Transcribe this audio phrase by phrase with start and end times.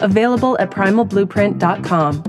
[0.00, 2.22] available at primalblueprint.com.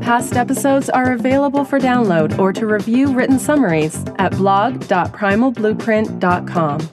[0.00, 6.90] Past episodes are available for download or to review written summaries at blog.primalblueprint.com.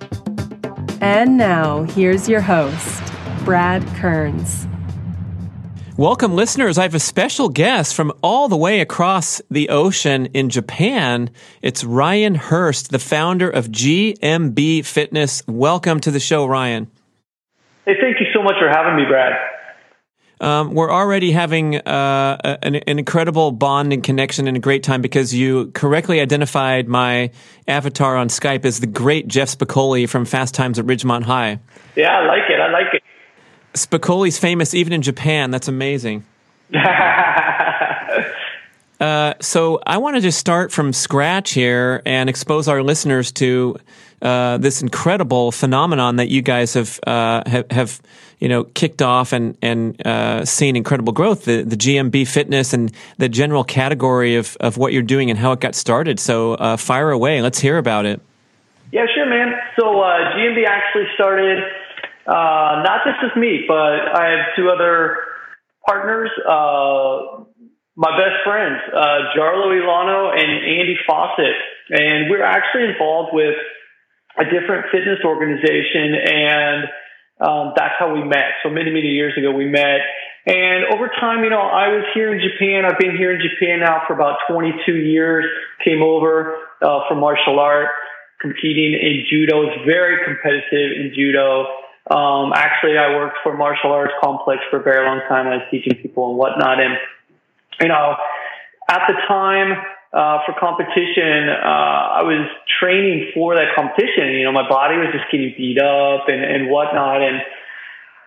[1.01, 3.01] And now, here's your host,
[3.45, 4.67] Brad Kearns.
[5.95, 6.77] Welcome, listeners.
[6.77, 11.31] I have a special guest from all the way across the ocean in Japan.
[11.63, 15.41] It's Ryan Hurst, the founder of GMB Fitness.
[15.47, 16.91] Welcome to the show, Ryan.
[17.85, 19.33] Hey, thank you so much for having me, Brad.
[20.39, 25.01] Um, we're already having uh, an, an, incredible bond and connection and a great time
[25.01, 27.31] because you correctly identified my
[27.67, 31.59] avatar on Skype as the great Jeff Spicoli from Fast Times at Ridgemont High.
[31.95, 32.59] Yeah, I like it.
[32.59, 33.03] I like it.
[33.73, 35.49] Spicoli's famous even in Japan.
[35.49, 36.23] That's amazing.
[38.99, 43.77] uh, so I want to just start from scratch here and expose our listeners to
[44.21, 48.01] uh, this incredible phenomenon that you guys have uh, have, have,
[48.39, 51.45] you know kicked off and and uh, seen incredible growth.
[51.45, 55.51] The the GMB fitness and the general category of of what you're doing and how
[55.51, 56.19] it got started.
[56.19, 57.41] So uh, fire away.
[57.41, 58.21] Let's hear about it.
[58.91, 59.53] Yeah, sure, man.
[59.77, 61.63] So uh, GMB actually started
[62.25, 65.17] uh, not just with me, but I have two other
[65.87, 67.43] partners, uh,
[67.97, 71.57] my best friends, uh, Jarlo Ilano and Andy Fawcett.
[71.89, 73.57] And we're actually involved with
[74.37, 76.85] a different fitness organization and
[77.41, 78.61] um, that's how we met.
[78.61, 80.01] So many, many years ago we met.
[80.45, 82.85] And over time, you know, I was here in Japan.
[82.85, 85.45] I've been here in Japan now for about 22 years.
[85.83, 87.89] Came over uh, for martial art,
[88.39, 89.69] competing in judo.
[89.69, 91.65] It's very competitive in judo.
[92.09, 95.47] Um, actually, I worked for Martial Arts Complex for a very long time.
[95.47, 96.79] I was teaching people and whatnot.
[96.79, 96.95] And,
[97.79, 98.15] you know,
[98.89, 99.77] at the time,
[100.13, 102.47] uh, for competition, uh, I was
[102.79, 104.33] training for that competition.
[104.39, 107.21] You know, my body was just getting beat up and, and whatnot.
[107.21, 107.41] And,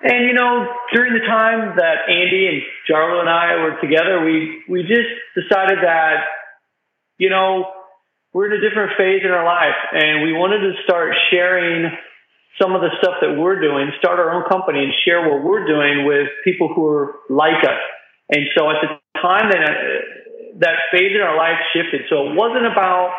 [0.02, 4.62] and, you know, during the time that Andy and Jarlo and I were together, we,
[4.68, 6.24] we just decided that,
[7.18, 7.72] you know,
[8.32, 11.90] we're in a different phase in our life and we wanted to start sharing
[12.60, 15.66] some of the stuff that we're doing, start our own company and share what we're
[15.66, 17.80] doing with people who are like us.
[18.28, 19.74] And so at the time that uh,
[20.58, 22.02] that phase in our life shifted.
[22.08, 23.14] So it wasn't about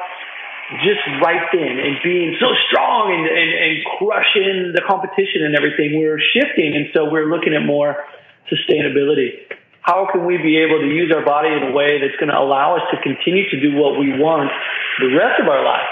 [0.85, 5.97] just right then and being so strong and, and, and crushing the competition and everything.
[5.97, 6.75] We were shifting.
[6.75, 7.97] And so we're looking at more
[8.47, 9.41] sustainability.
[9.81, 12.38] How can we be able to use our body in a way that's going to
[12.38, 14.51] allow us to continue to do what we want
[15.00, 15.90] the rest of our life?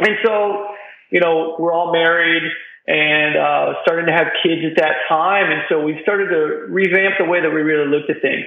[0.00, 0.76] And so
[1.10, 2.42] you know, we're all married
[2.86, 5.50] and uh, starting to have kids at that time.
[5.50, 8.46] And so we started to revamp the way that we really looked at things.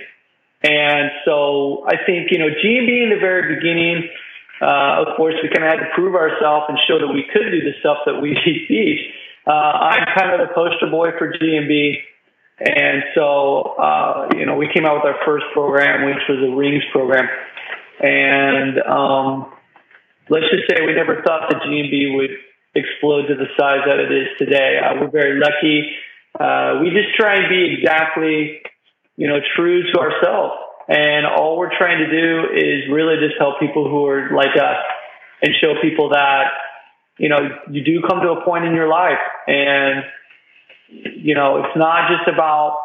[0.64, 4.10] And so I think, you know, GMB in the very beginning,
[4.62, 7.50] uh, of course, we kind of had to prove ourselves and show that we could
[7.52, 9.00] do the stuff that we teach.
[9.48, 11.96] Uh, I'm kind of the poster boy for GMB.
[12.60, 16.56] And so, uh, you know, we came out with our first program, which was a
[16.56, 17.28] rings program.
[18.02, 19.54] And, um,
[20.30, 22.32] let's just say we never thought that GMB would
[22.76, 24.78] explode to the size that it is today.
[24.78, 25.90] Uh, we're very lucky.
[26.40, 28.62] Uh, we just try and be exactly,
[29.20, 30.56] you know, true to ourselves.
[30.88, 34.80] And all we're trying to do is really just help people who are like us
[35.44, 36.48] and show people that,
[37.20, 37.38] you know,
[37.70, 40.06] you do come to a point in your life and,
[41.20, 42.80] you know, it's not just about,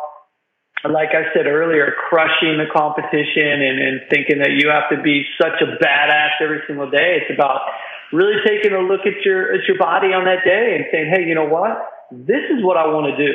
[0.83, 5.25] like I said earlier, crushing the competition and, and thinking that you have to be
[5.41, 7.23] such a badass every single day.
[7.23, 7.61] It's about
[8.13, 11.25] really taking a look at your at your body on that day and saying, hey,
[11.29, 11.79] you know what?
[12.11, 13.33] This is what I want to do.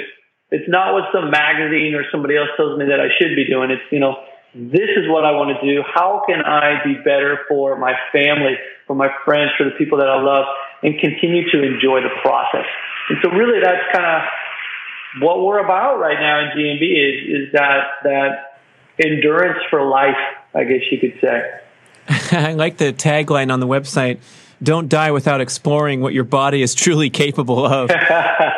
[0.51, 3.69] It's not what some magazine or somebody else tells me that I should be doing.
[3.69, 4.17] It's you know,
[4.53, 5.83] this is what I want to do.
[5.85, 8.57] How can I be better for my family,
[8.87, 10.45] for my friends, for the people that I love,
[10.81, 12.65] and continue to enjoy the process?
[13.09, 17.53] And so, really, that's kind of what we're about right now in GMB is is
[17.53, 18.61] that that
[19.03, 20.17] endurance for life,
[20.55, 21.41] I guess you could say.
[22.37, 24.19] I like the tagline on the website
[24.61, 27.91] don't die without exploring what your body is truly capable of.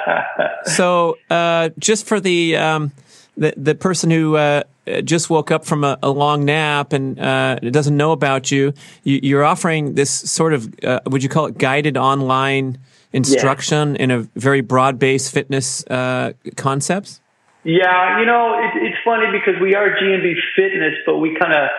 [0.65, 2.92] so, uh, just for the, um,
[3.38, 4.63] the the person who uh,
[5.03, 9.38] just woke up from a, a long nap and uh, doesn't know about you, you,
[9.38, 12.77] are offering this sort of uh, would you call it guided online
[13.13, 14.04] instruction yeah.
[14.04, 17.21] in a very broad based fitness uh, concepts?
[17.63, 21.69] Yeah, you know, it, it's funny because we are GMB Fitness, but we kind of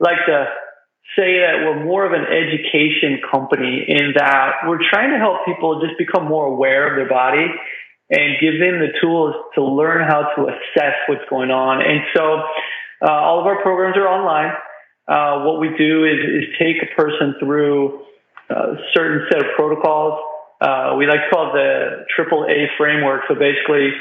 [0.00, 0.46] like to
[1.16, 5.80] say that we're more of an education company in that we're trying to help people
[5.84, 7.46] just become more aware of their body
[8.10, 11.80] and give them the tools to learn how to assess what's going on.
[11.80, 12.44] And so
[13.04, 14.52] uh, all of our programs are online.
[15.08, 18.04] Uh, what we do is, is take a person through
[18.48, 20.20] a certain set of protocols.
[20.60, 23.22] Uh, we like to call it the triple A framework.
[23.28, 23.92] So basically,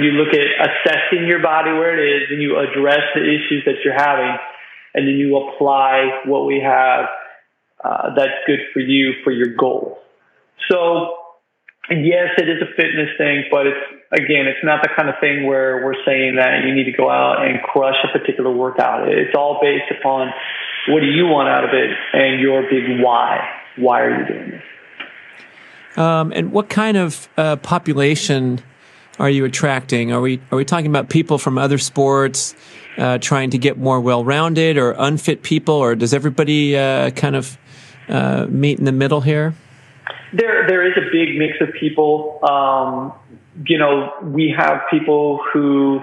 [0.00, 3.76] you look at assessing your body where it is and you address the issues that
[3.84, 4.36] you're having
[4.94, 7.06] and then you apply what we have
[7.84, 9.98] uh, that's good for you for your goals.
[10.70, 11.16] So
[11.90, 15.46] yes, it is a fitness thing, but it's again, it's not the kind of thing
[15.46, 19.08] where we're saying that you need to go out and crush a particular workout.
[19.08, 20.32] It's all based upon
[20.88, 23.46] what do you want out of it and your big why.
[23.76, 25.98] Why are you doing this?
[25.98, 28.60] Um, and what kind of uh, population
[29.18, 30.12] are you attracting?
[30.12, 32.54] Are we are we talking about people from other sports
[32.98, 37.58] uh, trying to get more well-rounded, or unfit people, or does everybody uh, kind of
[38.08, 39.54] uh, meet in the middle here?
[40.32, 42.40] There there is a big mix of people.
[42.44, 43.12] Um,
[43.66, 46.00] you know, we have people who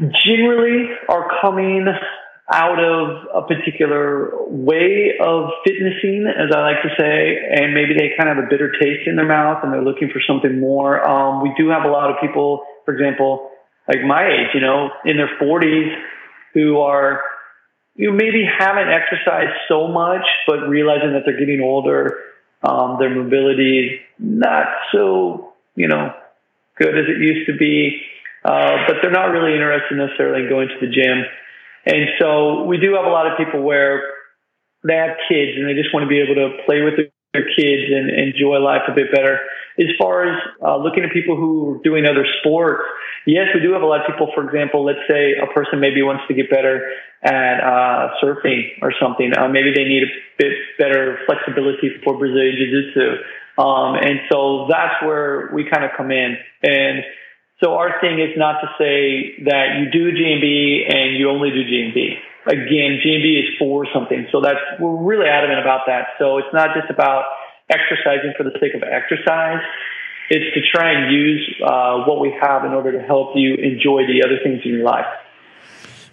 [0.00, 1.86] generally are coming
[2.50, 8.12] out of a particular way of fitnessing, as I like to say, and maybe they
[8.16, 11.06] kind of have a bitter taste in their mouth and they're looking for something more.
[11.06, 13.50] Um, we do have a lot of people, for example,
[13.86, 15.94] like my age, you know, in their 40s
[16.54, 17.22] who are,
[17.96, 22.18] you maybe haven't exercised so much, but realizing that they're getting older,
[22.62, 26.14] um, their mobility is not so, you know,
[26.78, 28.00] good as it used to be,
[28.44, 31.24] uh, but they're not really interested necessarily in going to the gym.
[31.88, 34.02] And so we do have a lot of people where
[34.86, 36.94] they have kids and they just want to be able to play with
[37.32, 39.40] their kids and enjoy life a bit better.
[39.78, 42.84] As far as uh, looking at people who are doing other sports,
[43.26, 44.28] yes, we do have a lot of people.
[44.34, 46.92] For example, let's say a person maybe wants to get better
[47.22, 49.32] at uh, surfing or something.
[49.36, 53.62] Uh, maybe they need a bit better flexibility for Brazilian Jiu-Jitsu.
[53.62, 56.36] Um, and so that's where we kind of come in.
[56.62, 57.02] And
[57.60, 61.64] so our thing is not to say that you do GMB and you only do
[61.64, 62.18] GMB.
[62.46, 64.26] Again, GMB is for something.
[64.30, 66.14] So that's, we're really adamant about that.
[66.18, 67.24] So it's not just about
[67.68, 69.60] exercising for the sake of exercise.
[70.30, 74.06] It's to try and use uh, what we have in order to help you enjoy
[74.06, 75.06] the other things in your life.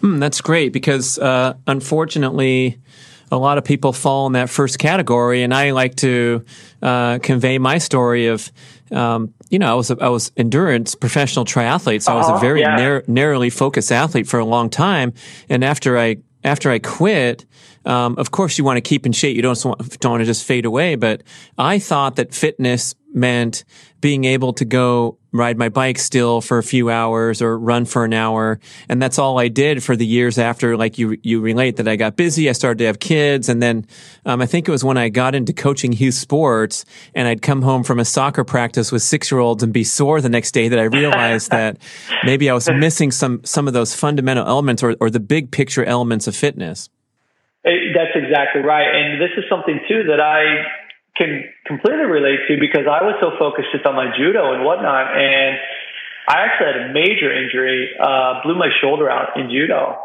[0.01, 2.80] Mm, that's great because uh, unfortunately,
[3.31, 6.45] a lot of people fall in that first category, and I like to
[6.81, 8.51] uh, convey my story of
[8.92, 12.30] um, you know, I was a, I was endurance professional triathlete, so uh-huh, I was
[12.30, 12.42] a uh-huh.
[12.42, 12.75] very yeah.
[12.75, 15.13] nar- narrowly focused athlete for a long time.
[15.50, 17.45] And after I after I quit,
[17.86, 19.36] um, of course, you want to keep in shape.
[19.36, 20.95] You don't don't want to just fade away.
[20.95, 21.24] But
[21.57, 23.64] I thought that fitness meant
[24.02, 28.06] being able to go ride my bike still for a few hours or run for
[28.06, 28.60] an hour.
[28.88, 31.96] And that's all I did for the years after, like you, you relate that I
[31.96, 32.48] got busy.
[32.50, 33.50] I started to have kids.
[33.50, 33.86] And then,
[34.26, 37.62] um, I think it was when I got into coaching youth sports and I'd come
[37.62, 40.68] home from a soccer practice with six year olds and be sore the next day
[40.70, 41.78] that I realized that
[42.24, 45.84] maybe I was missing some, some of those fundamental elements or, or the big picture
[45.84, 46.90] elements of fitness.
[47.64, 48.86] That's exactly right.
[48.86, 50.85] And this is something too that I
[51.16, 55.16] can completely relate to because I was so focused just on my judo and whatnot.
[55.16, 55.56] And
[56.28, 59.96] I actually had a major injury, uh, blew my shoulder out in judo.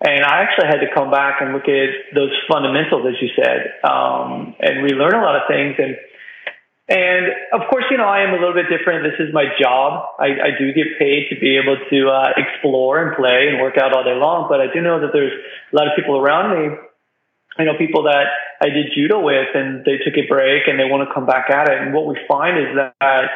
[0.00, 3.80] And I actually had to come back and look at those fundamentals, as you said,
[3.80, 5.76] um, and relearn a lot of things.
[5.78, 5.96] And,
[6.88, 9.08] and of course, you know, I am a little bit different.
[9.08, 10.04] This is my job.
[10.20, 13.78] I, I do get paid to be able to, uh, explore and play and work
[13.78, 14.48] out all day long.
[14.50, 16.76] But I do know that there's a lot of people around me
[17.58, 18.26] you know, people that
[18.60, 21.50] I did judo with and they took a break and they want to come back
[21.50, 21.80] at it.
[21.80, 23.30] And what we find is that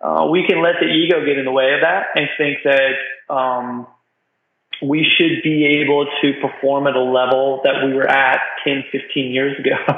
[0.00, 3.32] uh, we can let the ego get in the way of that and think that
[3.32, 3.86] um,
[4.82, 9.30] we should be able to perform at a level that we were at 10, 15
[9.30, 9.76] years ago.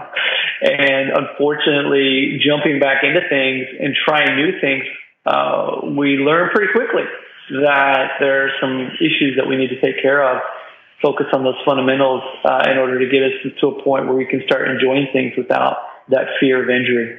[0.61, 4.85] and unfortunately, jumping back into things and trying new things,
[5.27, 7.05] uh, we learn pretty quickly
[7.63, 10.43] that there are some issues that we need to take care of
[11.05, 14.25] focus on those fundamentals uh, in order to get us to a point where we
[14.25, 15.77] can start enjoying things without
[16.09, 17.19] that fear of injury.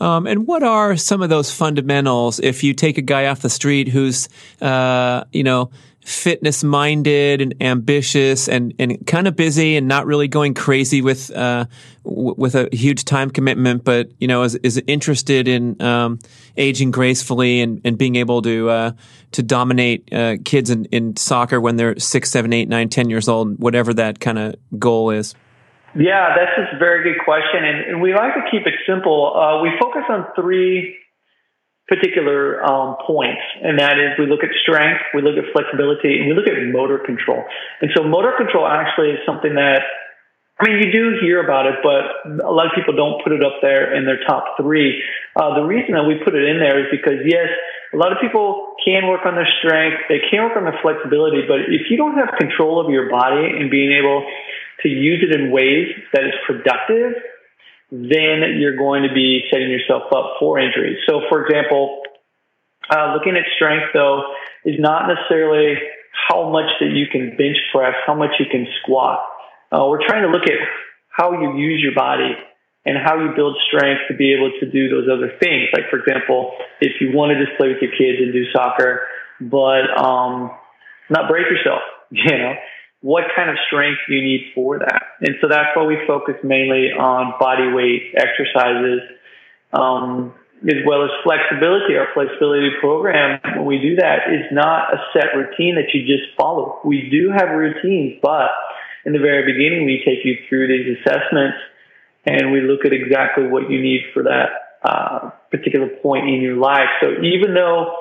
[0.00, 3.50] Um, and what are some of those fundamentals if you take a guy off the
[3.50, 4.28] street who's,
[4.60, 5.70] uh, you know,
[6.06, 11.34] fitness minded and ambitious and, and kind of busy and not really going crazy with,
[11.34, 11.66] uh,
[12.04, 16.20] w- with a huge time commitment, but, you know, is, is interested in, um,
[16.56, 18.92] aging gracefully and, and being able to, uh,
[19.32, 23.28] to dominate, uh, kids in, in soccer when they're six, seven, eight, nine, ten years
[23.28, 25.34] old, whatever that kind of goal is.
[25.98, 27.64] Yeah, that's a very good question.
[27.64, 29.34] And, and we like to keep it simple.
[29.34, 30.94] Uh, we focus on three
[31.88, 36.26] particular um, points, and that is we look at strength, we look at flexibility, and
[36.28, 37.44] we look at motor control.
[37.80, 39.82] And so motor control actually is something that
[40.58, 43.44] I mean, you do hear about it, but a lot of people don't put it
[43.44, 45.02] up there in their top three.
[45.36, 47.52] Uh, the reason that we put it in there is because yes,
[47.92, 51.44] a lot of people can work on their strength, they can work on their flexibility,
[51.46, 54.24] but if you don't have control of your body and being able
[54.80, 57.20] to use it in ways that is productive,
[57.90, 60.98] then you're going to be setting yourself up for injury.
[61.08, 62.02] So, for example,
[62.90, 64.22] uh, looking at strength though
[64.64, 65.74] is not necessarily
[66.28, 69.20] how much that you can bench press, how much you can squat
[69.72, 70.58] uh, we're trying to look at
[71.08, 72.34] how you use your body
[72.84, 75.68] and how you build strength to be able to do those other things.
[75.72, 79.02] Like, for example, if you want to just play with your kids and do soccer,
[79.40, 80.52] but um,
[81.10, 82.54] not break yourself, you know,
[83.00, 85.02] what kind of strength you need for that?
[85.20, 89.00] And so that's why we focus mainly on body weight exercises,
[89.72, 90.34] um,
[90.66, 91.96] as well as flexibility.
[91.96, 96.34] Our flexibility program, when we do that, is not a set routine that you just
[96.36, 96.80] follow.
[96.84, 98.50] We do have routines, but
[99.04, 101.58] in the very beginning, we take you through these assessments
[102.24, 106.56] and we look at exactly what you need for that uh, particular point in your
[106.56, 106.88] life.
[107.00, 107.94] So even though,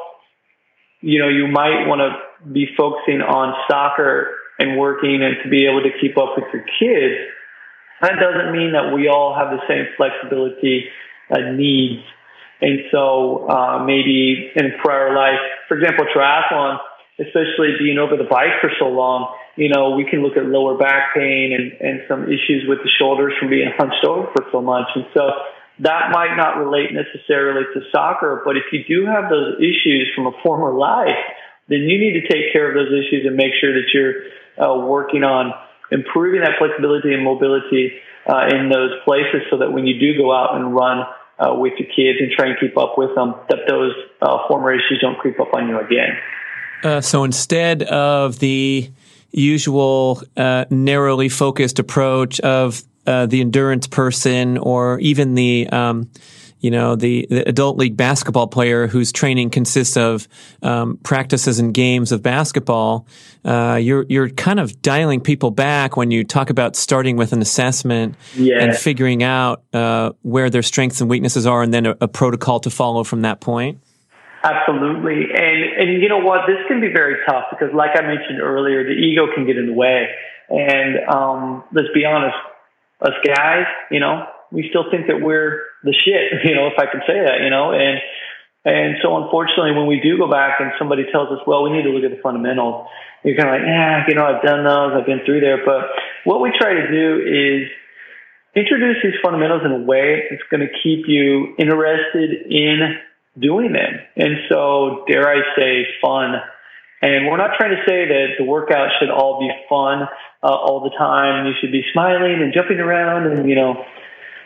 [1.01, 5.65] you know, you might want to be focusing on soccer and working and to be
[5.65, 7.19] able to keep up with your kids,
[8.01, 10.85] that doesn't mean that we all have the same flexibility
[11.31, 12.03] uh, needs.
[12.61, 16.79] And so uh, maybe in prior life, for example, triathlon,
[17.19, 20.77] especially being over the bike for so long, you know, we can look at lower
[20.77, 24.61] back pain and, and some issues with the shoulders from being hunched over for so
[24.61, 24.87] much.
[24.95, 25.31] And so
[25.79, 30.27] that might not relate necessarily to soccer, but if you do have those issues from
[30.27, 31.19] a former life,
[31.67, 34.13] then you need to take care of those issues and make sure that you're
[34.57, 35.53] uh, working on
[35.91, 37.93] improving that flexibility and mobility
[38.27, 41.05] uh, in those places so that when you do go out and run
[41.37, 44.73] uh, with your kids and try and keep up with them, that those uh, former
[44.73, 46.17] issues don't creep up on you again.
[46.83, 48.89] Uh, so instead of the
[49.31, 56.09] usual uh, narrowly focused approach of the endurance person or even the um,
[56.59, 60.27] you know the, the, adult league basketball player whose training consists of
[60.61, 63.05] um, practices and games of basketball.
[63.43, 67.41] Uh, you're you're kind of dialing people back when you talk about starting with an
[67.41, 68.61] assessment yeah.
[68.61, 72.59] and figuring out uh, where their strengths and weaknesses are, and then a, a protocol
[72.59, 73.79] to follow from that point.
[74.45, 75.25] Absolutely.
[75.33, 76.41] And, and you know what?
[76.45, 79.65] This can be very tough because like I mentioned earlier, the ego can get in
[79.65, 80.05] the way.
[80.49, 82.37] And, um, let's be honest,
[83.01, 86.87] us guys, you know, we still think that we're the shit, you know, if I
[86.87, 87.99] can say that, you know, and,
[88.63, 91.83] and so unfortunately, when we do go back and somebody tells us, well, we need
[91.83, 92.87] to look at the fundamentals,
[93.21, 95.59] you're kind of like, yeah, you know, I've done those, I've been through there.
[95.65, 95.91] But
[96.23, 97.67] what we try to do is
[98.55, 102.95] introduce these fundamentals in a way that's going to keep you interested in
[103.37, 103.99] doing them.
[104.15, 106.39] And so, dare I say, fun.
[107.01, 110.07] And we're not trying to say that the workout should all be fun
[110.41, 111.45] uh, all the time.
[111.45, 113.83] You should be smiling and jumping around and, you know,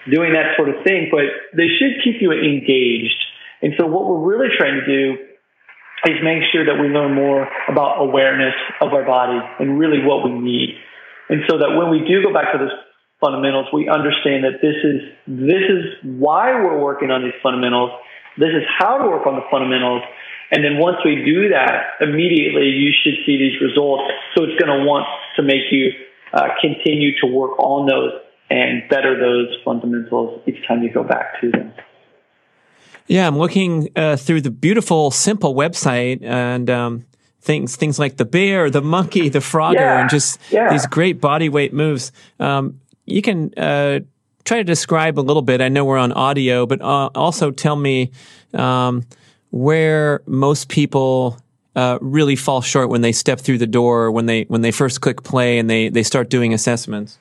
[0.10, 3.20] doing that sort of thing, but they should keep you engaged.
[3.62, 5.18] And so what we're really trying to do
[6.06, 10.24] is make sure that we learn more about awareness of our body and really what
[10.24, 10.76] we need.
[11.28, 12.76] And so that when we do go back to those
[13.20, 17.92] fundamentals, we understand that this is, this is why we're working on these fundamentals
[18.40, 20.02] this is how to work on the fundamentals.
[20.52, 24.08] And then once we do that, immediately you should see these results.
[24.34, 25.92] So it's going to want to make you
[26.34, 28.16] uh, continue to work on those
[28.50, 31.74] and better those fundamentals each time you go back to them.
[33.08, 37.06] Yeah, I'm looking uh, through the beautiful, simple website and um,
[37.42, 40.70] things things like the bear, the monkey, the frogger, yeah, and just yeah.
[40.70, 42.12] these great body weight moves.
[42.40, 44.02] Um, you can uh,
[44.46, 45.60] try to describe a little bit.
[45.60, 48.12] I know we're on audio, but uh, also tell me
[48.54, 49.06] um,
[49.50, 51.40] where most people
[51.76, 55.02] uh, really fall short when they step through the door, when they when they first
[55.02, 57.18] click play and they they start doing assessments.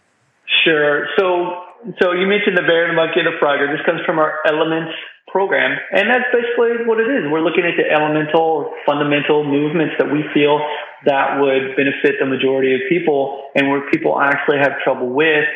[0.65, 1.07] Sure.
[1.19, 1.69] So
[2.03, 3.71] so you mentioned the bear, the monkey, and the frogger.
[3.71, 4.93] This comes from our elements
[5.29, 7.31] program, and that's basically what it is.
[7.31, 10.59] We're looking at the elemental, fundamental movements that we feel
[11.05, 15.47] that would benefit the majority of people, and where people actually have trouble with.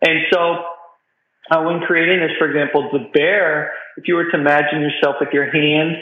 [0.00, 0.64] And so
[1.50, 5.30] uh, when creating this, for example, the bear, if you were to imagine yourself with
[5.32, 6.00] your hands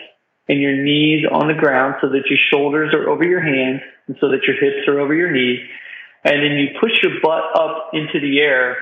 [0.48, 4.16] and your knees on the ground so that your shoulders are over your hands and
[4.20, 5.60] so that your hips are over your knees,
[6.24, 8.76] and then you push your butt up into the air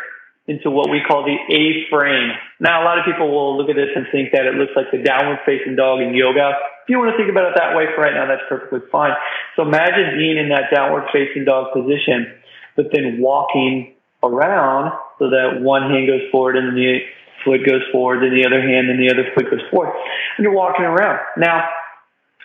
[0.47, 2.31] into what we call the A frame.
[2.59, 4.91] Now, a lot of people will look at this and think that it looks like
[4.91, 6.59] the downward facing dog in yoga.
[6.83, 9.15] If you want to think about it that way for right now, that's perfectly fine.
[9.55, 12.35] So imagine being in that downward facing dog position,
[12.75, 17.07] but then walking around so that one hand goes forward and the
[17.45, 19.95] foot goes forward, then the other hand, and the other foot goes forward,
[20.39, 21.19] and you're walking around.
[21.37, 21.69] Now,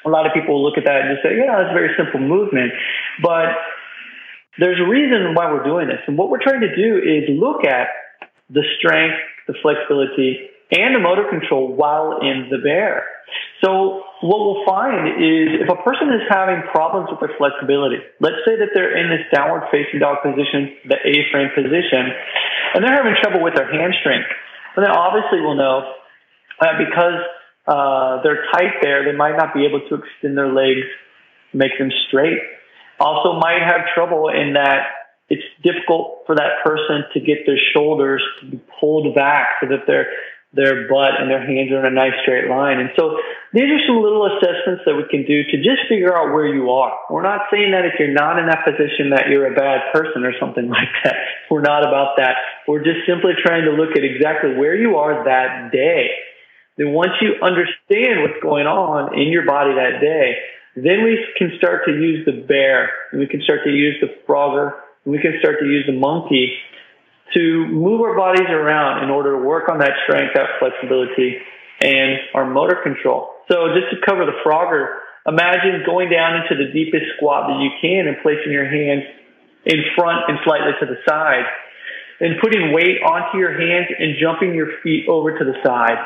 [0.06, 2.22] a lot of people look at that and just say, yeah, that's a very simple
[2.22, 2.72] movement.
[3.22, 3.58] But
[4.60, 6.02] there's a reason why we're doing this.
[6.08, 7.88] And what we're trying to do is look at
[8.50, 13.06] the strength, the flexibility, and the motor control while in the bear.
[13.64, 18.44] So what we'll find is if a person is having problems with their flexibility, let's
[18.46, 22.12] say that they're in this downward facing dog position, the A-frame position,
[22.74, 24.24] and they're having trouble with their hamstring,
[24.76, 25.94] well, then obviously we'll know
[26.60, 27.22] because
[27.68, 30.88] uh, they're tight there, they might not be able to extend their legs,
[31.54, 32.40] make them straight.
[33.00, 34.88] Also might have trouble in that
[35.30, 39.86] it's difficult for that person to get their shoulders to be pulled back so that
[39.88, 40.08] their
[40.54, 42.80] their butt and their hands are in a nice straight line.
[42.80, 43.20] And so
[43.54, 46.72] these are some little assessments that we can do to just figure out where you
[46.72, 46.98] are.
[47.12, 50.24] We're not saying that if you're not in that position that you're a bad person
[50.24, 51.16] or something like that.
[51.52, 52.38] We're not about that.
[52.66, 56.16] We're just simply trying to look at exactly where you are that day
[56.78, 60.38] then once you understand what's going on in your body that day,
[60.86, 64.14] then we can start to use the bear and we can start to use the
[64.28, 64.72] frogger
[65.06, 66.54] and we can start to use the monkey
[67.34, 71.38] to move our bodies around in order to work on that strength, that flexibility,
[71.82, 73.34] and our motor control.
[73.50, 77.72] So just to cover the frogger, imagine going down into the deepest squat that you
[77.82, 79.04] can and placing your hands
[79.66, 81.46] in front and slightly to the side
[82.20, 85.98] and putting weight onto your hands and jumping your feet over to the side.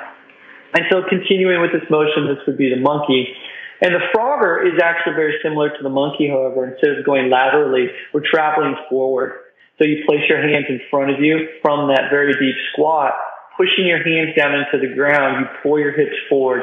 [0.74, 3.36] And so continuing with this motion, this would be the monkey.
[3.82, 7.88] And the frogger is actually very similar to the monkey, however, instead of going laterally,
[8.14, 9.34] we're traveling forward.
[9.80, 13.14] So you place your hands in front of you from that very deep squat,
[13.58, 16.62] pushing your hands down into the ground, you pull your hips forward,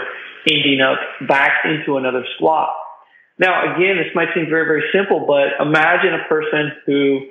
[0.49, 2.71] ending up back into another squat.
[3.37, 7.27] Now, again, this might seem very, very simple, but imagine a person who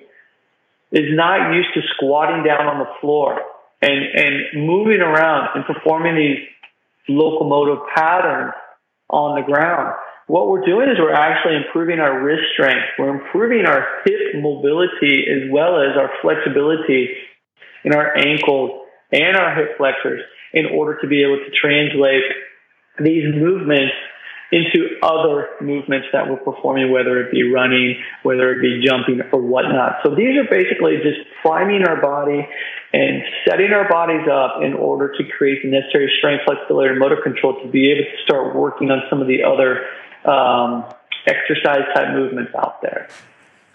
[0.92, 3.40] is not used to squatting down on the floor
[3.82, 6.40] and, and moving around and performing these
[7.08, 8.54] locomotive patterns
[9.10, 9.96] on the ground.
[10.28, 12.84] What we're doing is we're actually improving our wrist strength.
[13.00, 17.16] We're improving our hip mobility as well as our flexibility
[17.86, 20.22] in our ankles and our hip flexors
[20.54, 22.24] in order to be able to translate
[23.00, 23.94] these movements
[24.52, 29.42] into other movements that we're performing, whether it be running, whether it be jumping or
[29.42, 29.98] whatnot.
[30.04, 32.48] So these are basically just priming our body
[32.94, 37.18] and setting our bodies up in order to create the necessary strength, flexibility, and motor
[37.22, 39.86] control to be able to start working on some of the other
[40.24, 40.86] um,
[41.26, 43.10] exercise type movements out there.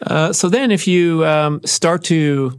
[0.00, 2.58] Uh, so then, if you um, start to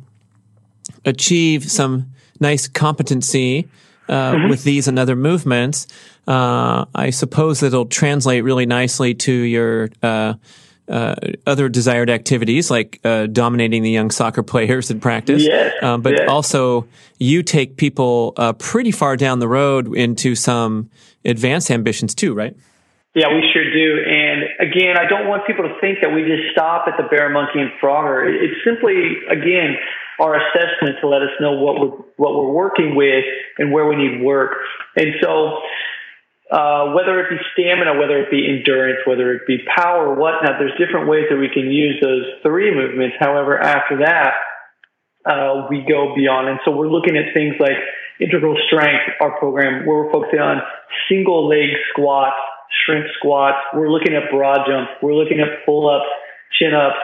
[1.03, 3.67] achieve some nice competency
[4.07, 4.49] uh, mm-hmm.
[4.49, 5.87] with these and other movements,
[6.27, 10.35] uh, I suppose it'll translate really nicely to your uh,
[10.87, 15.43] uh, other desired activities like uh, dominating the young soccer players in practice.
[15.43, 16.29] Yes, um, but yes.
[16.29, 16.87] also,
[17.19, 20.89] you take people uh, pretty far down the road into some
[21.25, 22.55] advanced ambitions too, right?
[23.15, 24.03] Yeah, we sure do.
[24.09, 27.29] And again, I don't want people to think that we just stop at the bear,
[27.29, 28.25] monkey, and frogger.
[28.25, 29.77] It's simply, again,
[30.19, 33.25] our assessment to let us know what we're what we're working with
[33.57, 34.57] and where we need work.
[34.95, 35.59] And so
[36.53, 40.77] uh, whether it be stamina, whether it be endurance, whether it be power, whatnot, there's
[40.77, 43.17] different ways that we can use those three movements.
[43.19, 44.37] However, after that,
[45.25, 46.49] uh, we go beyond.
[46.49, 47.81] And so we're looking at things like
[48.21, 50.61] integral strength, our program, where we're focusing on
[51.09, 52.37] single leg squats,
[52.85, 53.57] shrimp squats.
[53.73, 54.91] We're looking at broad jumps.
[55.01, 56.05] We're looking at pull ups,
[56.59, 57.01] chin ups,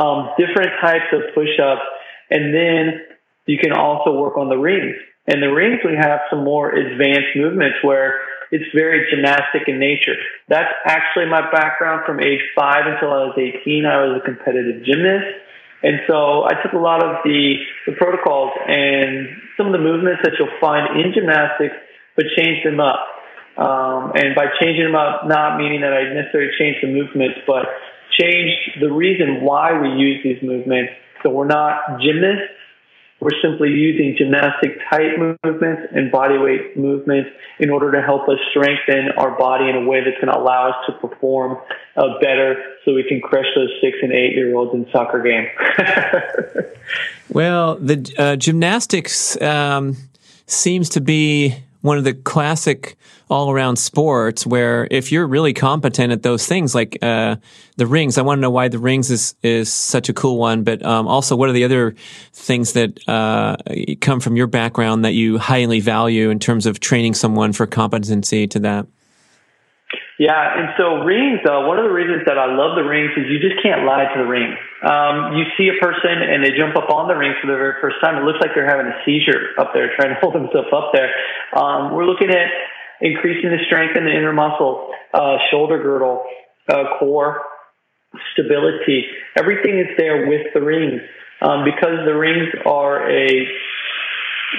[0.00, 1.84] um, different types of push ups.
[2.30, 3.04] And then
[3.44, 4.96] you can also work on the rings.
[5.26, 10.14] And the rings, we have some more advanced movements where it's very gymnastic in nature.
[10.48, 13.84] That's actually my background from age five until I was 18.
[13.84, 15.42] I was a competitive gymnast.
[15.82, 17.56] And so I took a lot of the,
[17.86, 21.76] the protocols and some of the movements that you'll find in gymnastics,
[22.16, 23.06] but changed them up.
[23.56, 27.66] Um, and by changing them up, not meaning that I necessarily changed the movements, but
[28.18, 30.92] changed the reason why we use these movements.
[31.22, 32.52] So we're not gymnasts
[33.20, 38.38] we're simply using gymnastic type movements and body weight movements in order to help us
[38.50, 41.58] strengthen our body in a way that's going to allow us to perform
[41.96, 45.46] uh, better so we can crush those six and eight year olds in soccer game.
[47.30, 49.96] well, the uh, gymnastics um,
[50.46, 52.96] seems to be one of the classic
[53.30, 57.36] all around sports where if you're really competent at those things, like uh,
[57.76, 60.64] the rings, I want to know why the rings is is such a cool one.
[60.64, 61.94] But um, also, what are the other
[62.32, 63.56] things that uh,
[64.00, 68.46] come from your background that you highly value in terms of training someone for competency
[68.48, 68.86] to that?
[70.18, 73.28] Yeah, and so rings, uh, one of the reasons that I love the rings is
[73.28, 74.56] you just can't lie to the ring.
[74.82, 77.78] Um, you see a person and they jump up on the ring for the very
[77.80, 78.16] first time.
[78.18, 81.12] It looks like they're having a seizure up there, trying to hold themselves up there.
[81.54, 82.48] Um, we're looking at
[83.00, 86.24] increasing the strength in the inner muscle, uh, shoulder girdle,
[86.66, 87.44] uh, core,
[88.32, 89.06] stability.
[89.36, 91.02] Everything is there with the rings.
[91.42, 93.28] Um, because the rings are a,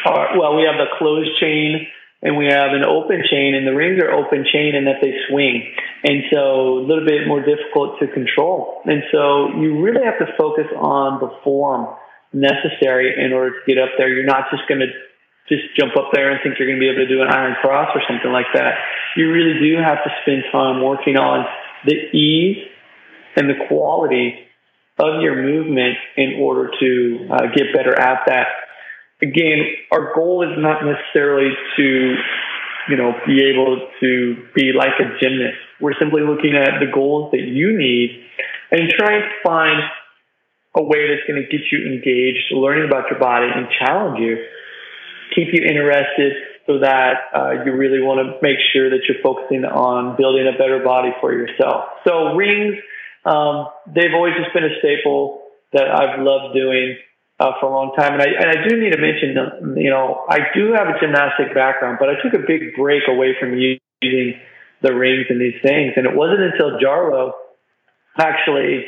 [0.06, 1.88] are, well, we have the closed chain
[2.28, 5.16] and we have an open chain and the rings are open chain and that they
[5.32, 5.64] swing.
[6.04, 8.84] And so a little bit more difficult to control.
[8.84, 11.88] And so you really have to focus on the form
[12.34, 14.12] necessary in order to get up there.
[14.12, 14.92] You're not just going to
[15.48, 17.56] just jump up there and think you're going to be able to do an iron
[17.64, 18.76] cross or something like that.
[19.16, 21.48] You really do have to spend time working on
[21.88, 22.60] the ease
[23.38, 24.36] and the quality
[25.00, 28.67] of your movement in order to uh, get better at that
[29.22, 32.16] again, our goal is not necessarily to,
[32.90, 35.58] you know, be able to be like a gymnast.
[35.82, 38.24] We're simply looking at the goals that you need
[38.72, 39.82] and trying to find
[40.76, 44.38] a way that's going to get you engaged, learning about your body and challenge you,
[45.34, 46.34] keep you interested
[46.68, 50.58] so that uh, you really want to make sure that you're focusing on building a
[50.58, 51.86] better body for yourself.
[52.06, 52.76] So rings,
[53.26, 55.42] um, they've always just been a staple
[55.74, 56.98] that I've loved doing
[57.40, 58.14] uh, for a long time.
[58.14, 61.54] And I, and I do need to mention, you know, I do have a gymnastic
[61.54, 64.40] background, but I took a big break away from using
[64.82, 65.94] the rings and these things.
[65.96, 67.34] And it wasn't until Jarlo
[68.20, 68.86] actually,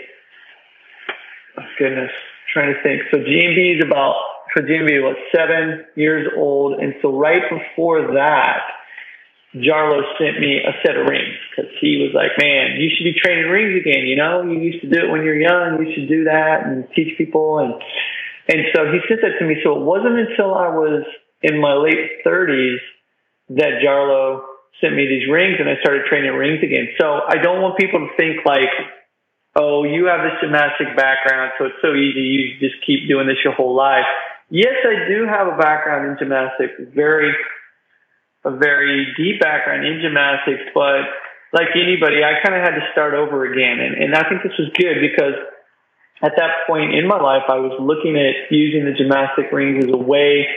[1.58, 2.12] oh goodness,
[2.52, 3.04] trying to think.
[3.12, 4.16] So GMB is about,
[4.54, 6.80] for GMB was seven years old.
[6.80, 8.62] And so right before that,
[9.56, 13.20] Jarlo sent me a set of rings because he was like, man, you should be
[13.20, 14.06] training rings again.
[14.06, 15.84] You know, you used to do it when you're young.
[15.84, 17.58] You should do that and teach people.
[17.58, 17.74] And
[18.50, 19.62] and so he sent that to me.
[19.64, 21.06] So it wasn't until I was
[21.46, 22.82] in my late 30s
[23.54, 24.42] that Jarlo
[24.82, 26.90] sent me these rings and I started training rings again.
[27.00, 28.74] So I don't want people to think like,
[29.56, 32.58] oh, you have this gymnastic background, so it's so easy.
[32.58, 34.10] You just keep doing this your whole life.
[34.50, 37.30] Yes, I do have a background in gymnastics, very,
[38.46, 41.06] a very deep background in gymnastics, but
[41.54, 43.78] like anybody, I kind of had to start over again.
[43.78, 45.38] And, and I think this was good because
[46.22, 49.92] at that point in my life, I was looking at using the gymnastic rings as
[49.92, 50.48] a way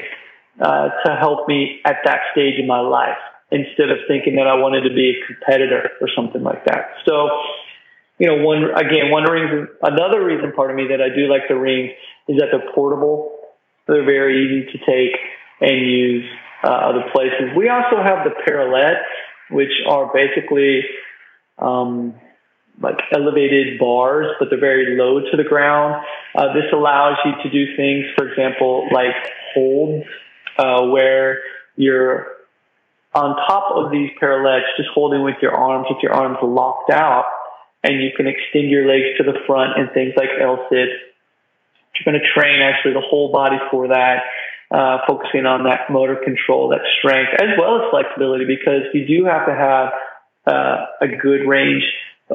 [0.61, 3.19] uh, to help me at that stage in my life
[3.51, 6.97] instead of thinking that I wanted to be a competitor or something like that.
[7.07, 7.29] So,
[8.19, 11.43] you know, one again, one reason, another reason, part of me that I do like
[11.49, 11.93] the rings
[12.29, 13.39] is that they're portable.
[13.87, 15.19] They're very easy to take
[15.61, 16.25] and use
[16.65, 17.55] uh, other places.
[17.57, 19.05] We also have the parallettes,
[19.51, 20.83] which are basically
[21.59, 22.15] um,
[22.83, 26.05] like elevated bars, but they're very low to the ground.
[26.35, 29.15] Uh, this allows you to do things, for example, like
[29.55, 30.05] holds,
[30.59, 31.39] uh, where
[31.77, 32.27] you're
[33.15, 37.27] on top of these parallettes, just holding with your arms, with your arms locked out,
[37.85, 40.89] and you can extend your legs to the front and things like L-sit.
[41.95, 44.23] You're going to train actually the whole body for that,
[44.71, 49.27] uh, focusing on that motor control, that strength, as well as flexibility, because you do
[49.27, 49.93] have to have
[50.47, 51.85] uh, a good range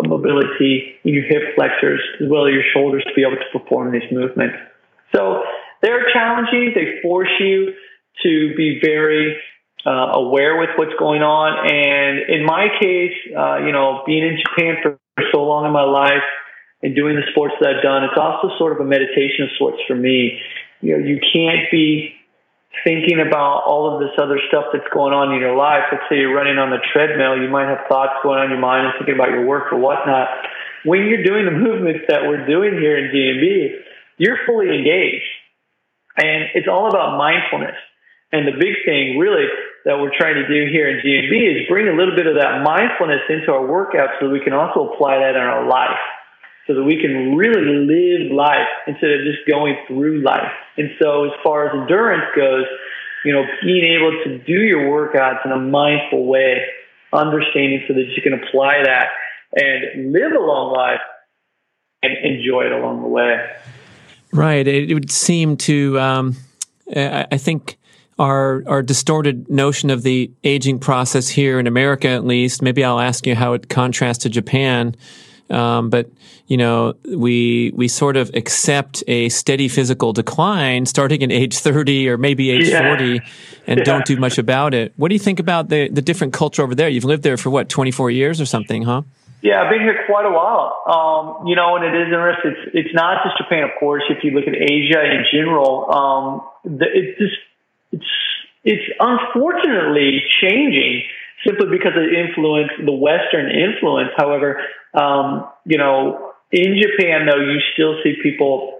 [0.03, 3.91] mobility in your hip flexors as well as your shoulders to be able to perform
[3.91, 4.55] these movements.
[5.15, 5.43] So
[5.81, 6.73] they're challenging.
[6.75, 7.73] They force you
[8.23, 9.37] to be very
[9.85, 11.69] uh, aware with what's going on.
[11.69, 15.71] And in my case, uh, you know, being in Japan for, for so long in
[15.71, 16.25] my life
[16.81, 19.77] and doing the sports that I've done, it's also sort of a meditation of sorts
[19.87, 20.39] for me.
[20.81, 22.13] You know, you can't be
[22.83, 25.83] thinking about all of this other stuff that's going on in your life.
[25.91, 28.63] Let's say you're running on the treadmill, you might have thoughts going on in your
[28.63, 30.27] mind and thinking about your work or whatnot.
[30.85, 35.29] When you're doing the movements that we're doing here in GMB, you're fully engaged.
[36.17, 37.77] And it's all about mindfulness.
[38.31, 39.47] And the big thing really
[39.85, 42.61] that we're trying to do here in GMB is bring a little bit of that
[42.61, 46.01] mindfulness into our workout so that we can also apply that in our life
[46.67, 50.51] so that we can really live life instead of just going through life.
[50.75, 52.65] And so as far as endurance goes,
[53.23, 56.61] you know, being able to do your workouts in a mindful way,
[57.13, 59.07] understanding so that you can apply that
[59.53, 60.99] and live a long life
[62.03, 63.49] and enjoy it along the way.
[64.33, 64.67] Right.
[64.67, 66.35] It, would seem to, um,
[66.95, 67.77] I think,
[68.19, 72.61] our our distorted notion of the aging process here in America, at least.
[72.61, 74.95] Maybe I'll ask you how it contrasts to Japan.
[75.49, 76.09] Um, but
[76.47, 82.09] you know, we we sort of accept a steady physical decline starting at age 30
[82.09, 82.87] or maybe age yeah.
[82.87, 83.21] 40
[83.67, 83.83] and yeah.
[83.83, 84.93] don't do much about it.
[84.97, 86.89] What do you think about the the different culture over there?
[86.89, 89.03] You've lived there for what, 24 years or something, huh?
[89.41, 90.81] Yeah, I've been here quite a while.
[90.87, 92.51] Um, you know, and it is interesting.
[92.51, 94.03] It's, it's not just Japan, of course.
[94.09, 97.37] If you look at Asia in general, um, the, it's just,
[97.91, 98.05] it's,
[98.63, 101.03] it's unfortunately changing
[101.47, 104.09] simply because of the influence, the Western influence.
[104.17, 104.59] However,
[104.93, 108.79] um, you know, in Japan though, you still see people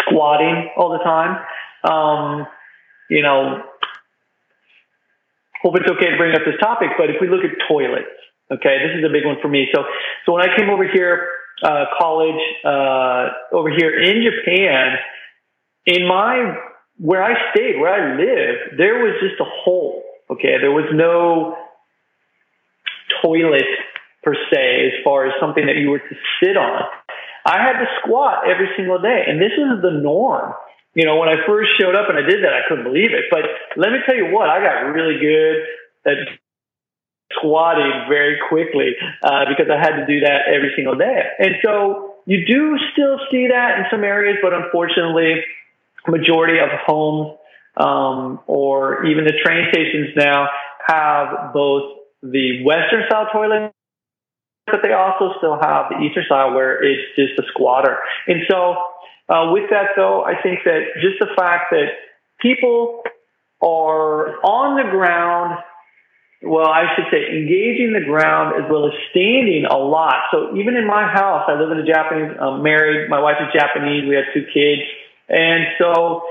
[0.00, 1.44] squatting all the time.
[1.84, 2.46] Um,
[3.10, 3.62] you know,
[5.62, 8.06] hope it's okay to bring up this topic, but if we look at toilets,
[8.50, 9.68] okay, this is a big one for me.
[9.74, 9.84] So,
[10.24, 11.28] so when I came over here,
[11.62, 14.96] uh, college, uh, over here in Japan,
[15.86, 16.56] in my,
[16.98, 20.02] where I stayed, where I lived, there was just a hole.
[20.30, 20.58] Okay.
[20.60, 21.56] There was no
[23.22, 23.68] toilet
[24.22, 26.82] per se, as far as something that you were to sit on.
[27.46, 30.52] I had to squat every single day, and this is the norm.
[30.94, 33.30] You know, when I first showed up and I did that, I couldn't believe it.
[33.30, 33.44] But
[33.76, 35.62] let me tell you what, I got really good
[36.06, 36.16] at
[37.32, 41.22] squatting very quickly uh, because I had to do that every single day.
[41.38, 45.44] And so you do still see that in some areas, but unfortunately,
[46.08, 47.38] majority of homes
[47.76, 50.48] um, or even the train stations now
[50.86, 53.72] have both the Western style toilet,
[54.66, 57.98] but they also still have the Eastern style where it's just a squatter.
[58.26, 58.76] And so
[59.28, 61.88] uh, with that though, I think that just the fact that
[62.40, 63.02] people
[63.62, 65.58] are on the ground
[66.42, 70.28] well, I should say engaging the ground as well as standing a lot.
[70.30, 73.48] So even in my house, I live in a Japanese, I'm married, my wife is
[73.58, 74.82] Japanese, we have two kids.
[75.28, 76.22] And so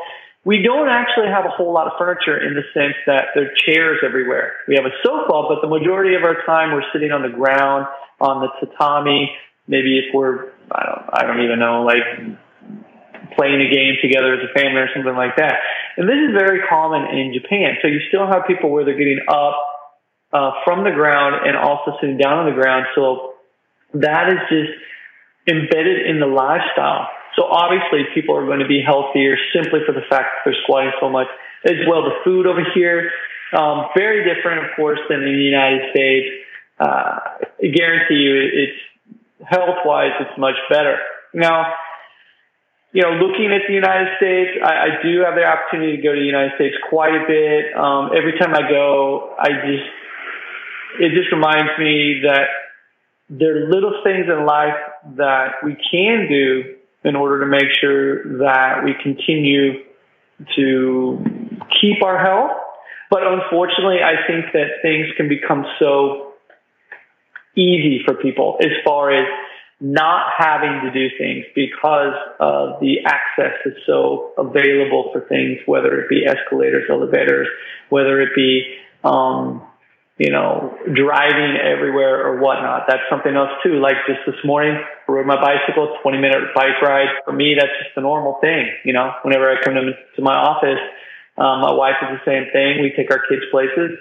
[0.45, 3.53] we don't actually have a whole lot of furniture in the sense that there are
[3.65, 4.53] chairs everywhere.
[4.67, 7.88] We have a sofa, but the majority of our time we're sitting on the ground,
[8.21, 9.34] on the tatami.
[9.67, 12.05] Maybe if we're, I don't, I don't even know, like
[13.36, 15.58] playing a game together as a family or something like that.
[15.97, 17.81] And this is very common in Japan.
[17.81, 19.58] So you still have people where they're getting up
[20.31, 22.86] uh, from the ground and also sitting down on the ground.
[22.93, 23.34] So
[23.95, 24.77] that is just
[25.49, 27.10] embedded in the lifestyle.
[27.35, 30.91] So obviously people are going to be healthier simply for the fact that they're squatting
[30.99, 31.27] so much.
[31.65, 33.11] As well, the food over here,
[33.57, 36.27] um, very different, of course, than in the United States.
[36.79, 37.19] Uh,
[37.63, 38.79] I guarantee you it's
[39.49, 40.97] health-wise, it's much better.
[41.33, 41.73] Now,
[42.93, 46.13] you know, looking at the United States, I, I do have the opportunity to go
[46.13, 47.75] to the United States quite a bit.
[47.75, 49.89] Um, every time I go, I just
[50.99, 52.47] it just reminds me that
[53.29, 54.79] there are little things in life
[55.17, 59.83] that we can do in order to make sure that we continue
[60.55, 61.23] to
[61.79, 62.51] keep our health.
[63.09, 66.33] But unfortunately, I think that things can become so
[67.55, 69.27] easy for people as far as
[69.79, 75.99] not having to do things because of the access is so available for things, whether
[75.99, 77.47] it be escalators, elevators,
[77.89, 78.63] whether it be
[79.03, 79.61] um,
[80.17, 82.84] you know, driving everywhere or whatnot.
[82.88, 83.80] That's something else too.
[83.80, 87.10] Like just this morning, I rode my bicycle, 20 minute bike ride.
[87.25, 88.71] For me, that's just a normal thing.
[88.86, 90.80] You know, whenever I come to, to my office,
[91.38, 92.82] um, my wife is the same thing.
[92.82, 93.99] We take our kids places,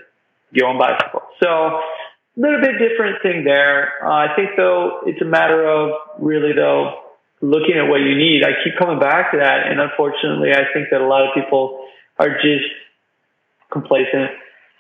[0.54, 1.22] go on bicycle.
[1.42, 3.98] So a little bit different thing there.
[4.06, 7.10] Uh, I think though, it's a matter of really though,
[7.42, 8.44] looking at what you need.
[8.44, 9.66] I keep coming back to that.
[9.66, 11.86] And unfortunately, I think that a lot of people
[12.20, 12.70] are just
[13.72, 14.30] complacent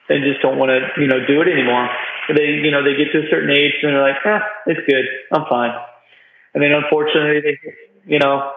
[0.08, 1.88] they just don't want to, you know, do it anymore.
[2.28, 5.04] They, you know, they get to a certain age and they're like, eh, it's good.
[5.32, 5.72] I'm fine.
[6.52, 7.56] And then unfortunately, they,
[8.06, 8.52] you know,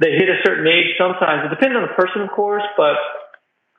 [0.00, 1.46] they hit a certain age sometimes.
[1.46, 2.96] It depends on the person, of course, but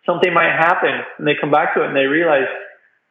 [0.05, 2.47] something might happen and they come back to it and they realize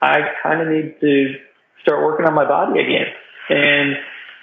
[0.00, 1.34] I kind of need to
[1.82, 3.06] start working on my body again.
[3.48, 3.96] And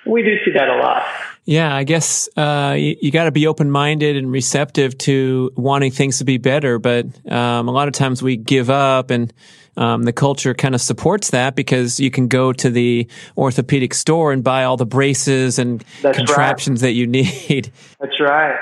[0.05, 1.03] we do see that a lot.
[1.45, 5.91] Yeah, I guess uh, you, you got to be open minded and receptive to wanting
[5.91, 6.77] things to be better.
[6.77, 9.33] But um, a lot of times we give up, and
[9.75, 13.07] um, the culture kind of supports that because you can go to the
[13.37, 16.89] orthopedic store and buy all the braces and That's contraptions right.
[16.89, 17.71] that you need.
[17.99, 18.57] That's right.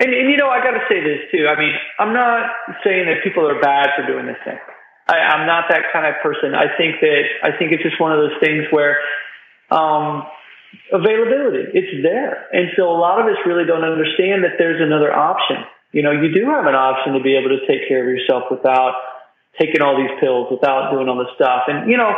[0.00, 1.46] And, and you know, I got to say this too.
[1.48, 2.50] I mean, I'm not
[2.84, 4.58] saying that people are bad for doing this thing.
[5.08, 6.54] I, I'm not that kind of person.
[6.54, 8.98] I think that I think it's just one of those things where
[9.70, 10.24] um,
[10.92, 11.72] availability.
[11.72, 12.48] It's there.
[12.52, 15.64] And so a lot of us really don't understand that there's another option.
[15.92, 18.50] You know, you do have an option to be able to take care of yourself
[18.50, 18.94] without
[19.58, 21.66] taking all these pills, without doing all this stuff.
[21.68, 22.12] And, you know,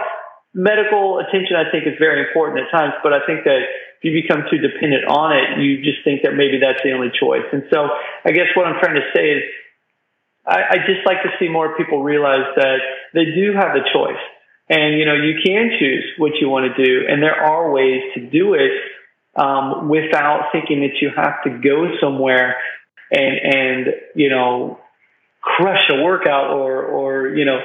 [0.54, 4.12] medical attention, I think, is very important at times, but I think that if you
[4.16, 7.46] become too dependent on it, you just think that maybe that's the only choice.
[7.52, 7.88] And so
[8.24, 9.42] I guess what I'm trying to say is
[10.46, 12.78] I, I just like to see more people realize that
[13.14, 14.20] they do have the choice.
[14.70, 17.06] And, you know, you can choose what you want to do.
[17.08, 18.70] And there are ways to do it,
[19.34, 22.56] um, without thinking that you have to go somewhere
[23.10, 24.78] and, and, you know,
[25.42, 27.58] crush a workout or, or, you know,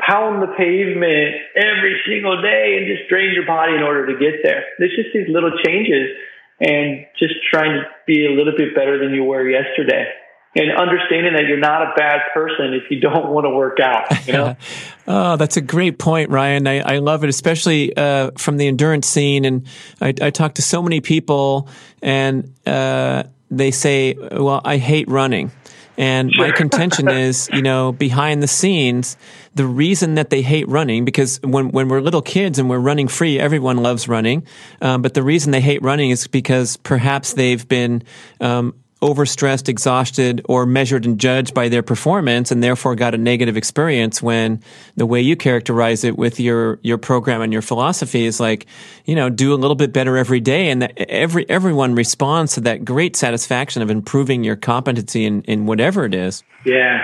[0.00, 4.40] pound the pavement every single day and just drain your body in order to get
[4.42, 4.64] there.
[4.78, 6.10] There's just these little changes
[6.58, 10.06] and just trying to be a little bit better than you were yesterday.
[10.54, 14.26] And understanding that you're not a bad person if you don't want to work out.
[14.26, 14.56] You know.
[15.06, 16.66] oh, that's a great point, Ryan.
[16.66, 19.44] I, I love it, especially uh, from the endurance scene.
[19.44, 19.66] And
[20.00, 21.68] I, I talk to so many people,
[22.02, 25.52] and uh, they say, "Well, I hate running."
[25.96, 29.18] And my contention is, you know, behind the scenes,
[29.54, 33.06] the reason that they hate running, because when, when we're little kids and we're running
[33.06, 34.46] free, everyone loves running.
[34.80, 38.02] Um, but the reason they hate running is because perhaps they've been,
[38.40, 43.56] um, overstressed, exhausted, or measured and judged by their performance, and therefore got a negative
[43.56, 44.22] experience.
[44.22, 44.62] When
[44.96, 48.66] the way you characterize it with your your program and your philosophy is like,
[49.04, 52.84] you know, do a little bit better every day, and every everyone responds to that
[52.84, 56.42] great satisfaction of improving your competency in in whatever it is.
[56.66, 57.00] Yeah,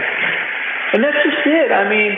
[0.92, 1.72] and that's just it.
[1.72, 2.16] I mean.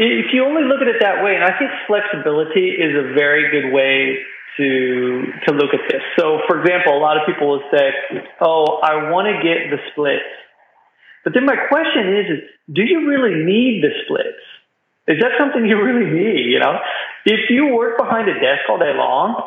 [0.00, 3.50] If you only look at it that way, and I think flexibility is a very
[3.50, 4.22] good way
[4.58, 6.02] to to look at this.
[6.18, 7.94] So, for example, a lot of people will say,
[8.40, 10.28] "Oh, I want to get the splits,"
[11.24, 12.40] but then my question is, is
[12.70, 14.42] do you really need the splits?
[15.08, 16.52] Is that something you really need?
[16.52, 16.76] You know,
[17.24, 19.40] if you work behind a desk all day long,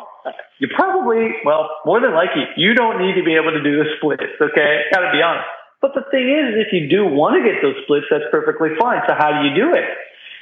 [0.58, 3.94] you probably, well, more than likely, you don't need to be able to do the
[3.98, 4.26] splits.
[4.40, 5.46] Okay, got to be honest.
[5.80, 9.02] But the thing is, if you do want to get those splits, that's perfectly fine.
[9.06, 9.86] So how do you do it?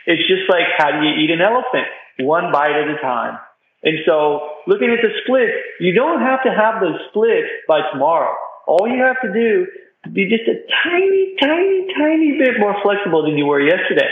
[0.06, 1.88] It's just like how do you eat an elephant?
[2.20, 3.40] One bite at a time.
[3.82, 8.34] And so looking at the splits, you don't have to have those splits by tomorrow.
[8.66, 9.66] All you have to do
[10.04, 14.10] is be just a tiny, tiny, tiny bit more flexible than you were yesterday.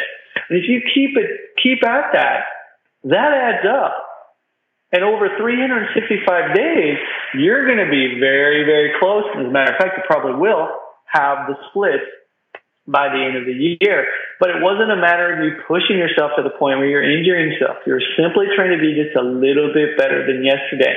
[0.48, 1.30] And if you keep it,
[1.62, 2.44] keep at that,
[3.04, 4.04] that adds up.
[4.90, 6.96] And over 365 days,
[7.34, 9.24] you're going to be very, very close.
[9.36, 10.68] As a matter of fact, you probably will
[11.12, 12.08] have the splits
[12.88, 14.08] by the end of the year.
[14.40, 17.52] But it wasn't a matter of you pushing yourself to the point where you're injuring
[17.52, 17.84] yourself.
[17.84, 20.96] You're simply trying to be just a little bit better than yesterday.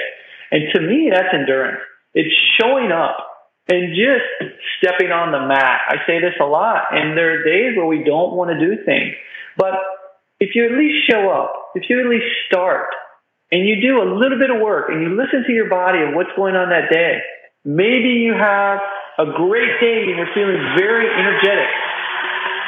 [0.51, 1.83] And to me, that's endurance.
[2.15, 3.19] It's showing up
[3.67, 5.81] and just stepping on the mat.
[5.87, 8.83] I say this a lot, and there are days where we don't want to do
[8.83, 9.13] things.
[9.57, 9.75] But
[10.39, 12.87] if you at least show up, if you at least start,
[13.51, 16.15] and you do a little bit of work and you listen to your body and
[16.15, 17.19] what's going on that day,
[17.65, 18.79] maybe you have
[19.17, 21.71] a great day and you're feeling very energetic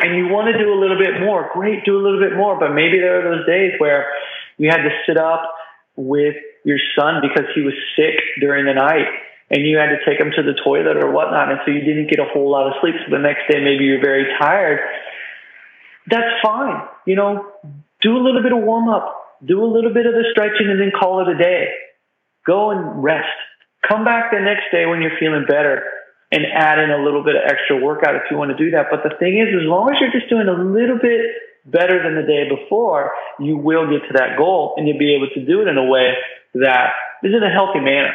[0.03, 2.59] and you want to do a little bit more, great, do a little bit more.
[2.59, 4.11] But maybe there are those days where
[4.57, 5.47] you had to sit up
[5.95, 9.07] with your son because he was sick during the night
[9.49, 11.51] and you had to take him to the toilet or whatnot.
[11.51, 12.95] And so you didn't get a whole lot of sleep.
[13.05, 14.79] So the next day, maybe you're very tired.
[16.07, 16.83] That's fine.
[17.05, 17.47] You know,
[18.01, 20.81] do a little bit of warm up, do a little bit of the stretching and
[20.81, 21.67] then call it a day.
[22.45, 23.29] Go and rest.
[23.87, 25.83] Come back the next day when you're feeling better
[26.33, 28.87] and add in a little bit of extra workout if you want to do that.
[28.89, 31.21] But the thing is, as long as you're just doing a little bit
[31.65, 35.29] better than the day before, you will get to that goal and you'll be able
[35.29, 36.13] to do it in a way
[36.55, 36.89] that
[37.21, 38.13] is in a healthy manner,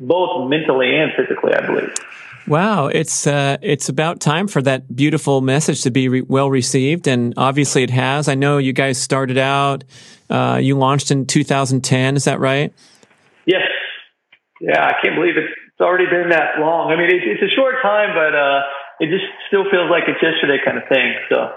[0.00, 1.94] both mentally and physically, I believe.
[2.48, 7.06] Wow, it's uh, it's about time for that beautiful message to be re- well received,
[7.06, 8.26] and obviously it has.
[8.26, 9.84] I know you guys started out.
[10.28, 12.16] Uh, you launched in 2010.
[12.16, 12.74] Is that right?
[13.46, 13.62] Yes.
[14.60, 16.90] Yeah, I can't believe it's already been that long.
[16.90, 18.60] I mean, it's, it's a short time, but uh,
[19.00, 21.14] it just still feels like it's yesterday kind of thing.
[21.28, 21.52] So.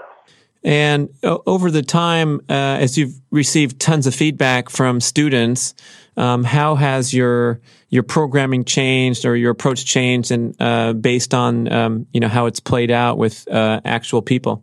[0.64, 5.74] And uh, over the time, uh, as you've received tons of feedback from students,
[6.16, 11.70] um, how has your your programming changed or your approach changed, and uh, based on
[11.72, 14.62] um, you know how it's played out with uh, actual people?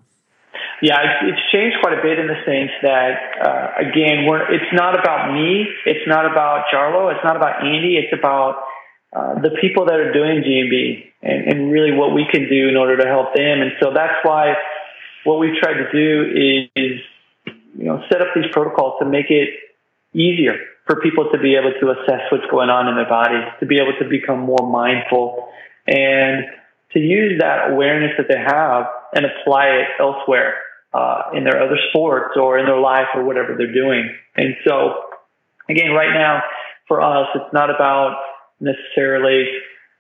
[0.82, 4.68] Yeah, it's, it's, changed quite a bit in the sense that uh, again, we're, it's
[4.74, 8.66] not about me, it's not about Jarlo, it's not about Andy, it's about
[9.16, 12.76] uh, the people that are doing GMB and, and, really what we can do in
[12.76, 13.62] order to help them.
[13.62, 14.56] And so that's why
[15.24, 17.00] what we've tried to do is,
[17.78, 19.50] you know, set up these protocols to make it
[20.14, 23.66] easier for people to be able to assess what's going on in their bodies, to
[23.66, 25.48] be able to become more mindful
[25.88, 26.46] and
[26.94, 30.56] to use that awareness that they have and apply it elsewhere
[30.94, 34.10] uh, in their other sports or in their life or whatever they're doing.
[34.36, 35.04] And so,
[35.70, 36.42] again, right now
[36.88, 38.18] for us, it's not about
[38.64, 39.46] necessarily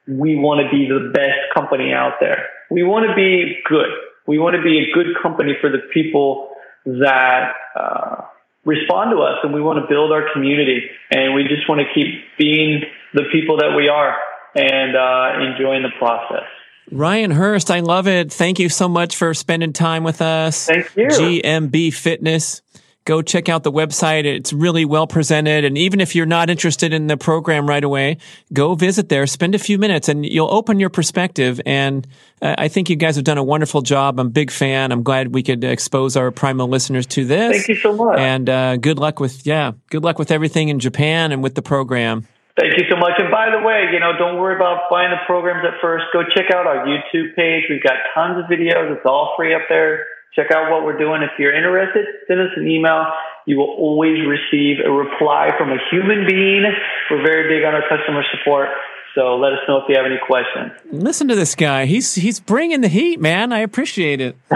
[0.07, 2.47] we want to be the best company out there.
[2.71, 3.89] We want to be good.
[4.27, 6.49] We want to be a good company for the people
[6.85, 8.21] that uh,
[8.65, 10.81] respond to us, and we want to build our community.
[11.11, 14.17] And we just want to keep being the people that we are
[14.55, 16.47] and uh, enjoying the process.
[16.91, 18.31] Ryan Hurst, I love it.
[18.31, 20.67] Thank you so much for spending time with us.
[20.67, 21.07] Thank you.
[21.07, 22.61] GMB Fitness
[23.05, 24.25] go check out the website.
[24.25, 25.65] It's really well presented.
[25.65, 28.17] And even if you're not interested in the program right away,
[28.51, 31.59] go visit there, spend a few minutes and you'll open your perspective.
[31.65, 32.07] And
[32.41, 34.19] uh, I think you guys have done a wonderful job.
[34.19, 34.91] I'm a big fan.
[34.91, 37.57] I'm glad we could expose our primal listeners to this.
[37.57, 38.19] Thank you so much.
[38.19, 41.61] And uh, good luck with, yeah, good luck with everything in Japan and with the
[41.61, 42.27] program.
[42.59, 43.13] Thank you so much.
[43.17, 46.05] And by the way, you know, don't worry about buying the programs at first.
[46.13, 47.63] Go check out our YouTube page.
[47.67, 48.95] We've got tons of videos.
[48.95, 50.05] It's all free up there.
[50.35, 51.21] Check out what we're doing.
[51.21, 53.05] If you're interested, send us an email.
[53.45, 56.63] You will always receive a reply from a human being.
[57.11, 58.69] We're very big on our customer support.
[59.15, 60.71] So let us know if you have any questions.
[60.91, 61.85] Listen to this guy.
[61.85, 63.53] He's he's bringing the heat, man.
[63.53, 64.35] I appreciate it.
[64.51, 64.55] uh,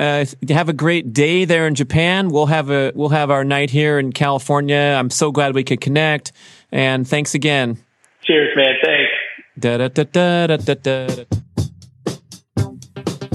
[0.00, 2.30] uh, have a great day there in Japan.
[2.30, 4.96] We'll have a we'll have our night here in California.
[4.98, 6.32] I'm so glad we could connect.
[6.72, 7.78] And thanks again.
[8.24, 8.74] Cheers, man.
[8.82, 9.12] Thanks.
[9.56, 11.24] Da, da, da,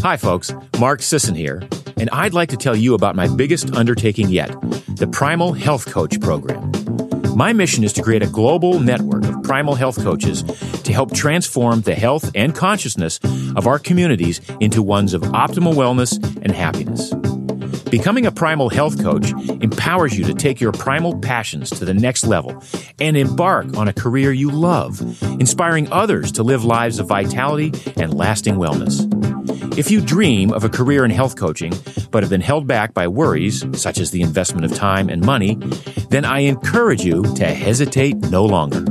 [0.04, 0.54] Hi, folks.
[0.82, 1.64] Mark Sisson here,
[1.96, 4.50] and I'd like to tell you about my biggest undertaking yet
[4.98, 6.70] the Primal Health Coach Program.
[7.38, 10.44] My mission is to create a global network of primal health coaches
[10.84, 13.18] to help transform the health and consciousness
[13.56, 17.14] of our communities into ones of optimal wellness and happiness.
[17.90, 19.32] Becoming a primal health coach
[19.62, 22.62] empowers you to take your primal passions to the next level
[23.00, 25.00] and embark on a career you love,
[25.40, 29.23] inspiring others to live lives of vitality and lasting wellness.
[29.76, 31.74] If you dream of a career in health coaching,
[32.12, 35.56] but have been held back by worries, such as the investment of time and money,
[36.10, 38.86] then I encourage you to hesitate no longer.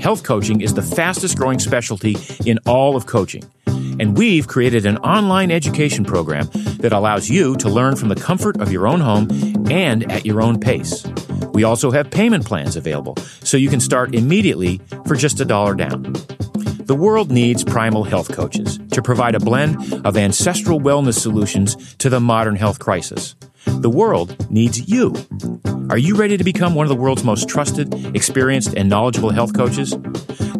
[0.00, 3.44] Health coaching is the fastest growing specialty in all of coaching.
[3.66, 6.48] And we've created an online education program
[6.78, 9.28] that allows you to learn from the comfort of your own home
[9.70, 11.06] and at your own pace.
[11.52, 15.74] We also have payment plans available, so you can start immediately for just a dollar
[15.74, 16.14] down.
[16.86, 22.08] The world needs primal health coaches to provide a blend of ancestral wellness solutions to
[22.08, 23.34] the modern health crisis.
[23.64, 25.12] The world needs you.
[25.90, 29.52] Are you ready to become one of the world's most trusted, experienced, and knowledgeable health
[29.52, 29.90] coaches?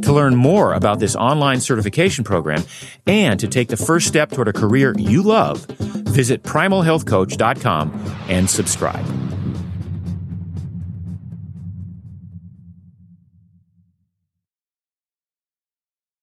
[0.03, 2.65] To learn more about this online certification program
[3.07, 9.26] and to take the first step toward a career you love, visit primalhealthcoach.com and subscribe.